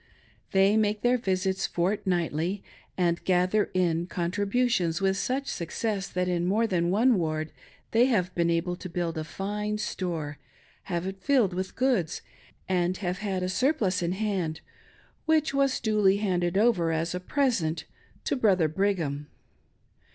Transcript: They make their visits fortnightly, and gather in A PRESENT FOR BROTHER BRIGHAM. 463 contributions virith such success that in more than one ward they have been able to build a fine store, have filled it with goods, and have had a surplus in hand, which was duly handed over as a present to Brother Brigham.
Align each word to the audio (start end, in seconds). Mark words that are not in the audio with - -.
They 0.51 0.77
make 0.77 1.03
their 1.03 1.19
visits 1.19 1.67
fortnightly, 1.67 2.63
and 2.97 3.23
gather 3.23 3.65
in 3.65 3.69
A 3.69 3.69
PRESENT 3.69 4.09
FOR 4.33 4.45
BROTHER 4.45 4.45
BRIGHAM. 4.49 4.93
463 4.93 4.93
contributions 4.95 4.99
virith 4.99 5.17
such 5.17 5.47
success 5.47 6.07
that 6.07 6.27
in 6.27 6.47
more 6.47 6.65
than 6.65 6.89
one 6.89 7.19
ward 7.19 7.51
they 7.91 8.05
have 8.07 8.33
been 8.33 8.49
able 8.49 8.75
to 8.77 8.89
build 8.89 9.19
a 9.19 9.23
fine 9.23 9.77
store, 9.77 10.39
have 10.85 11.15
filled 11.17 11.53
it 11.53 11.55
with 11.55 11.75
goods, 11.75 12.23
and 12.67 12.97
have 12.97 13.19
had 13.19 13.43
a 13.43 13.47
surplus 13.47 14.01
in 14.01 14.13
hand, 14.13 14.61
which 15.27 15.53
was 15.53 15.79
duly 15.79 16.17
handed 16.17 16.57
over 16.57 16.91
as 16.91 17.13
a 17.13 17.19
present 17.19 17.85
to 18.23 18.35
Brother 18.35 18.67
Brigham. 18.67 19.27